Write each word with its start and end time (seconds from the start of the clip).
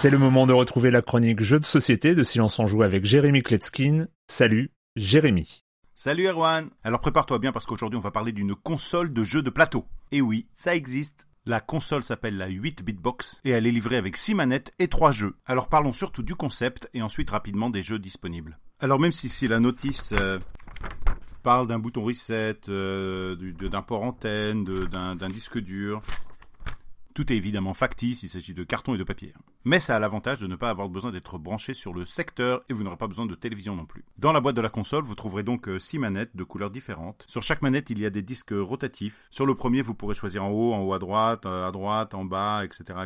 C'est 0.00 0.08
le 0.08 0.16
moment 0.16 0.46
de 0.46 0.54
retrouver 0.54 0.90
la 0.90 1.02
chronique 1.02 1.42
Jeux 1.42 1.60
de 1.60 1.66
société 1.66 2.14
de 2.14 2.22
Silence 2.22 2.58
en 2.58 2.64
Joue 2.64 2.82
avec 2.82 3.04
Jérémy 3.04 3.42
Kletskin. 3.42 4.06
Salut, 4.28 4.72
Jérémy. 4.96 5.62
Salut 5.94 6.26
Erwan 6.26 6.70
Alors 6.82 7.00
prépare-toi 7.00 7.38
bien 7.38 7.52
parce 7.52 7.66
qu'aujourd'hui 7.66 7.98
on 7.98 8.00
va 8.00 8.10
parler 8.10 8.32
d'une 8.32 8.54
console 8.54 9.12
de 9.12 9.22
jeux 9.24 9.42
de 9.42 9.50
plateau. 9.50 9.84
Et 10.10 10.22
oui, 10.22 10.46
ça 10.54 10.74
existe. 10.74 11.28
La 11.44 11.60
console 11.60 12.02
s'appelle 12.02 12.38
la 12.38 12.48
8-bit 12.48 12.98
box 12.98 13.42
et 13.44 13.50
elle 13.50 13.66
est 13.66 13.70
livrée 13.70 13.96
avec 13.96 14.16
6 14.16 14.32
manettes 14.36 14.72
et 14.78 14.88
3 14.88 15.12
jeux. 15.12 15.34
Alors 15.44 15.68
parlons 15.68 15.92
surtout 15.92 16.22
du 16.22 16.34
concept 16.34 16.88
et 16.94 17.02
ensuite 17.02 17.28
rapidement 17.28 17.68
des 17.68 17.82
jeux 17.82 17.98
disponibles. 17.98 18.58
Alors 18.78 19.00
même 19.00 19.12
si, 19.12 19.28
si 19.28 19.48
la 19.48 19.60
notice 19.60 20.14
euh, 20.18 20.38
parle 21.42 21.66
d'un 21.66 21.78
bouton 21.78 22.04
reset, 22.04 22.56
euh, 22.70 23.36
d'un 23.36 23.82
port 23.82 24.04
antenne, 24.04 24.64
d'un 24.64 25.28
disque 25.28 25.58
dur, 25.58 26.00
tout 27.20 27.34
est 27.34 27.36
évidemment 27.36 27.74
factice, 27.74 28.22
il 28.22 28.30
s'agit 28.30 28.54
de 28.54 28.64
carton 28.64 28.94
et 28.94 28.98
de 28.98 29.04
papier. 29.04 29.30
Mais 29.66 29.78
ça 29.78 29.94
a 29.94 29.98
l'avantage 29.98 30.38
de 30.38 30.46
ne 30.46 30.56
pas 30.56 30.70
avoir 30.70 30.88
besoin 30.88 31.10
d'être 31.10 31.36
branché 31.36 31.74
sur 31.74 31.92
le 31.92 32.06
secteur 32.06 32.62
et 32.70 32.72
vous 32.72 32.82
n'aurez 32.82 32.96
pas 32.96 33.08
besoin 33.08 33.26
de 33.26 33.34
télévision 33.34 33.76
non 33.76 33.84
plus. 33.84 34.06
Dans 34.16 34.32
la 34.32 34.40
boîte 34.40 34.56
de 34.56 34.62
la 34.62 34.70
console, 34.70 35.04
vous 35.04 35.14
trouverez 35.14 35.42
donc 35.42 35.68
6 35.78 35.98
euh, 35.98 36.00
manettes 36.00 36.34
de 36.34 36.44
couleurs 36.44 36.70
différentes. 36.70 37.26
Sur 37.28 37.42
chaque 37.42 37.60
manette, 37.60 37.90
il 37.90 37.98
y 37.98 38.06
a 38.06 38.10
des 38.10 38.22
disques 38.22 38.54
rotatifs. 38.56 39.28
Sur 39.30 39.44
le 39.44 39.54
premier, 39.54 39.82
vous 39.82 39.92
pourrez 39.92 40.14
choisir 40.14 40.46
en 40.46 40.48
haut, 40.48 40.72
en 40.72 40.80
haut 40.80 40.94
à 40.94 40.98
droite, 40.98 41.44
euh, 41.44 41.68
à 41.68 41.72
droite, 41.72 42.14
en 42.14 42.24
bas, 42.24 42.64
etc.. 42.64 42.98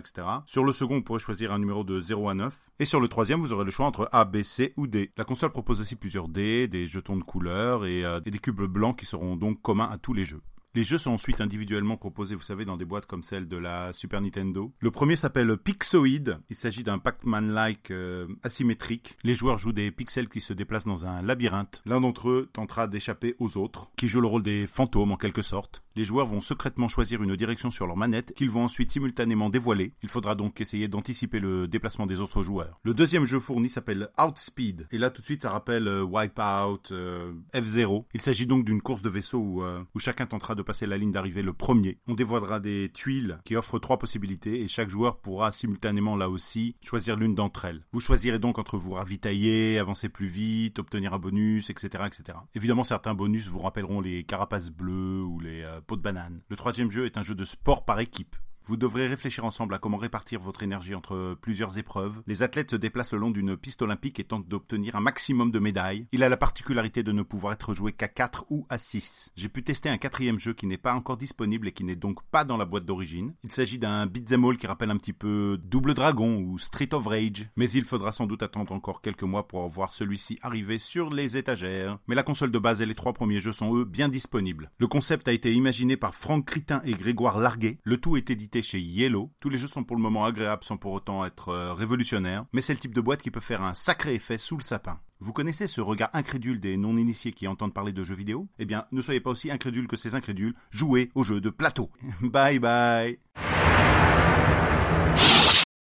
Sur 0.47 0.63
le 0.63 0.73
second, 0.73 0.95
vous 0.95 1.03
pourrez 1.03 1.19
choisir 1.19 1.53
un 1.53 1.59
numéro 1.59 1.83
de 1.83 1.99
0 1.99 2.29
à 2.29 2.35
9. 2.35 2.57
Et 2.79 2.85
sur 2.85 3.01
le 3.01 3.09
troisième, 3.09 3.41
vous 3.41 3.53
aurez 3.53 3.65
le 3.65 3.73
choix 3.73 3.87
entre 3.87 4.09
A, 4.13 4.25
B, 4.25 4.45
C 4.45 4.75
ou 4.77 4.87
D. 4.87 5.11
La 5.17 5.25
console 5.25 5.51
propose 5.51 5.81
aussi 5.81 5.97
plusieurs 5.97 6.29
dés, 6.29 6.69
des 6.69 6.87
jetons 6.87 7.17
de 7.17 7.25
couleurs 7.25 7.85
et, 7.85 8.05
euh, 8.05 8.21
et 8.25 8.31
des 8.31 8.39
cubes 8.39 8.63
blancs 8.63 8.97
qui 8.97 9.07
seront 9.07 9.35
donc 9.35 9.61
communs 9.61 9.91
à 9.91 9.99
tous 9.99 10.13
les 10.15 10.25
jeux. 10.25 10.41
Les 10.77 10.83
jeux 10.83 10.99
sont 10.99 11.13
ensuite 11.13 11.41
individuellement 11.41 11.97
proposés, 11.97 12.35
vous 12.35 12.43
savez, 12.43 12.65
dans 12.65 12.77
des 12.77 12.85
boîtes 12.85 13.07
comme 13.07 13.23
celle 13.23 13.47
de 13.47 13.57
la 13.57 13.93
Super 13.93 14.21
Nintendo. 14.21 14.73
Le 14.81 14.91
premier 14.91 15.15
s'appelle 15.15 15.57
Pixoid. 15.57 16.41
Il 16.51 16.57
s'agit 16.57 16.83
d'un 16.83 16.99
Pac-Man-like 16.99 17.93
euh, 17.93 18.27
asymétrique. 18.43 19.17
Les 19.23 19.37
joueurs 19.37 19.57
jouent 19.57 19.73
des 19.73 19.93
pixels 19.93 20.29
qui 20.29 20.41
se 20.41 20.53
déplacent 20.53 20.85
dans 20.85 21.07
un 21.07 21.23
labyrinthe. 21.23 21.81
L'un 21.87 22.01
d'entre 22.01 22.29
eux 22.29 22.51
tentera 22.53 22.89
d'échapper 22.89 23.37
aux 23.39 23.57
autres, 23.57 23.93
qui 23.97 24.09
jouent 24.09 24.21
le 24.21 24.27
rôle 24.27 24.43
des 24.43 24.67
fantômes 24.67 25.13
en 25.13 25.17
quelque 25.17 25.43
sorte. 25.43 25.85
Les 25.95 26.05
joueurs 26.05 26.27
vont 26.27 26.41
secrètement 26.41 26.89
choisir 26.89 27.23
une 27.23 27.37
direction 27.37 27.71
sur 27.71 27.87
leur 27.87 27.97
manette 27.97 28.35
qu'ils 28.35 28.51
vont 28.51 28.65
ensuite 28.65 28.91
simultanément 28.91 29.51
dévoiler. 29.51 29.93
Il 30.03 30.09
faudra 30.09 30.35
donc 30.35 30.61
essayer 30.61 30.89
d'anticiper 30.89 31.39
le 31.39 31.69
déplacement 31.69 32.07
des 32.07 32.19
autres 32.19 32.43
joueurs. 32.43 32.81
Le 32.83 32.95
deuxième 32.95 33.27
jeu 33.27 33.39
fourni 33.39 33.69
s'appelle 33.69 34.09
Outspeed. 34.19 34.89
Et 34.91 34.99
là 34.99 35.11
tout 35.11 35.21
de 35.21 35.27
suite 35.27 35.43
ça 35.43 35.51
rappelle 35.51 35.87
euh, 35.87 36.03
Wipeout, 36.03 36.91
euh, 36.91 37.33
F0. 37.55 38.07
Il 38.13 38.21
s'agit 38.21 38.47
donc 38.47 38.65
d'une 38.65 38.83
course 38.83 39.03
de 39.03 39.09
vaisseau 39.09 39.63
où 39.95 39.99
chacun 40.01 40.27
tentera 40.27 40.57
de 40.57 40.64
passer 40.65 40.87
la 40.87 40.99
ligne 40.99 41.13
d'arrivée 41.13 41.43
le 41.43 41.53
premier. 41.53 41.99
On 42.07 42.15
dévoilera 42.15 42.61
des 42.61 42.91
tuiles 42.93 43.39
qui 43.45 43.57
offrent 43.57 43.79
trois 43.79 43.99
possibilités 43.99 44.61
et 44.61 44.69
chaque 44.69 44.89
joueur 44.89 45.19
pourra 45.19 45.53
simultanément 45.53 46.17
là 46.17 46.29
aussi 46.29 46.77
choisir 46.83 47.17
l'une 47.17 47.35
d'entre 47.35 47.65
elles. 47.65 47.85
Vous 47.93 48.01
choisirez 48.01 48.39
donc 48.39 48.59
entre 48.59 48.77
vous 48.77 48.95
ravitailler, 48.95 49.79
avancer 49.79 50.09
plus 50.09 50.27
vite, 50.27 50.79
obtenir 50.79 51.15
un 51.15 51.19
bonus, 51.19 51.71
etc., 51.71 52.05
etc. 52.07 52.39
Évidemment, 52.55 52.85
certains 52.85 53.15
bonus 53.15 53.49
vous 53.49 53.61
rappelleront 53.61 54.01
les 54.01 54.25
carapaces 54.25 54.71
bleues 54.71 55.23
ou 55.23 55.39
les 55.41 55.63
euh, 55.63 55.81
pots 55.81 55.97
de 55.97 56.03
banane. 56.03 56.41
Le 56.49 56.57
troisième 56.57 56.91
jeu 56.91 57.07
est 57.07 57.17
un 57.17 57.23
jeu 57.23 57.35
de 57.35 57.45
sport 57.45 57.85
par 57.85 58.01
équipe. 58.01 58.37
Vous 58.67 58.79
devrez 58.79 59.07
réfléchir 59.07 59.45
ensemble 59.45 59.75
à 59.75 59.79
comment 59.79 59.99
répartir 59.99 60.41
votre 60.41 60.63
énergie 60.63 60.95
entre 60.95 61.37
plusieurs 61.43 61.77
épreuves. 61.77 62.23
Les 62.27 62.43
athlètes 62.43 62.71
se 62.71 62.77
déplacent 62.77 63.13
le 63.13 63.19
long 63.19 63.31
d'une 63.31 63.59
piste 63.59 63.83
olympique 63.83 64.19
et 64.19 64.25
tentent 64.25 64.49
d'obtenir 64.49 64.97
un 64.97 65.01
maximum 65.01 65.51
de 65.51 65.59
médailles. 65.59 66.07
Il 66.13 66.23
a 66.23 66.31
la 66.31 66.39
particularité 66.39 67.03
de 67.03 67.13
ne 67.13 67.23
pouvoir 67.23 67.53
être 67.53 67.75
joué 67.75 67.93
qu'à 67.93 68.09
4 68.09 68.47
ou 68.49 68.67
à 68.71 68.79
6. 68.79 69.33
J'ai 69.37 69.51
pu 69.51 69.63
tester 69.63 69.91
un 69.91 69.99
quatrième 69.99 70.41
jeu 70.41 70.55
qui 70.55 70.67
n'est 70.67 70.79
pas 70.79 70.95
encore 70.95 71.19
disponible 71.19 71.69
et 71.69 71.73
qui 71.73 71.85
n'est 71.85 71.95
donc 71.95 72.23
pas 72.31 72.45
dans 72.45 72.57
la 72.57 72.65
boîte 72.65 72.87
d'origine. 72.87 73.35
Il 73.45 73.53
s'agit 73.53 73.79
d'un 73.79 74.07
beat'em 74.07 74.43
all 74.47 74.57
qui 74.57 74.67
rappelle 74.67 74.91
un 74.91 74.97
petit 74.97 75.13
peu 75.13 75.61
Double 75.63 75.93
Dragon 75.93 76.39
ou 76.39 76.59
Street 76.59 76.95
of 76.95 77.07
Rage, 77.07 77.51
mais 77.57 77.71
il 77.71 77.85
faudra 77.85 78.13
sans 78.13 78.25
doute 78.25 78.43
attendre 78.43 78.73
encore 78.73 79.03
quelques 79.03 79.25
mois 79.25 79.47
pour 79.47 79.69
voir 79.69 79.93
celui-ci 79.93 80.39
arriver 80.41 80.79
sur 80.79 81.11
les 81.11 81.37
étagères. 81.37 81.99
Mais 82.09 82.15
la 82.15 82.23
console 82.23 82.51
de 82.51 82.59
base 82.59 82.81
et 82.81 82.87
les 82.87 82.95
trois 82.95 83.13
premiers 83.13 83.41
jeux 83.41 83.53
sont 83.53 83.77
eux 83.77 83.85
bien 83.85 84.09
disponibles. 84.09 84.71
Le 84.79 84.87
concept 84.87 85.29
a 85.29 85.33
été 85.33 85.53
imaginé 85.53 85.99
par 85.99 86.15
Franck 86.15 86.47
Critin 86.47 86.81
et 86.85 86.93
Grégoire 86.93 87.39
Larguet. 87.39 87.79
Le 87.85 87.99
tout 87.99 88.17
est 88.17 88.31
édité 88.31 88.54
chez 88.63 88.81
Yellow. 88.81 89.33
Tous 89.41 89.49
les 89.49 89.59
jeux 89.59 89.69
sont 89.69 89.85
pour 89.85 89.97
le 89.97 90.03
moment 90.03 90.25
agréables 90.25 90.65
sans 90.65 90.77
pour 90.77 90.93
autant 90.93 91.25
être 91.25 91.49
euh, 91.49 91.73
révolutionnaires, 91.75 92.45
mais 92.53 92.61
c'est 92.61 92.73
le 92.73 92.79
type 92.79 92.95
de 92.95 93.01
boîte 93.01 93.23
qui 93.23 93.31
peut 93.31 93.41
faire 93.41 93.63
un 93.63 93.75
sacré 93.75 94.15
effet 94.15 94.39
sous 94.39 94.57
le 94.57 94.63
sapin. 94.63 95.01
Vous 95.21 95.33
connaissez 95.33 95.67
ce 95.67 95.81
regard 95.81 96.11
incrédule 96.13 96.61
des 96.61 96.77
non-initiés 96.77 97.33
qui 97.33 97.49
entendent 97.49 97.75
parler 97.75 97.93
de 97.93 98.05
jeux 98.05 98.15
vidéo? 98.15 98.49
Eh 98.59 98.67
bien, 98.67 98.87
ne 98.93 99.01
soyez 99.01 99.21
pas 99.21 99.31
aussi 99.31 99.51
incrédule 99.51 99.87
que 99.87 99.97
ces 99.97 100.15
incrédules, 100.15 100.55
jouez 100.71 101.11
aux 101.15 101.23
jeux 101.23 101.41
de 101.41 101.51
plateau. 101.51 101.91
bye 102.23 102.59
bye 102.59 103.19